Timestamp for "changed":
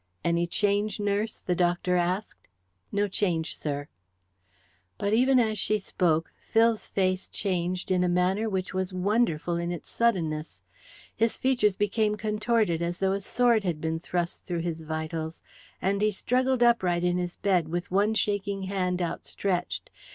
7.27-7.91